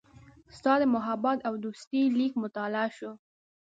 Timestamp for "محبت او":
0.95-1.53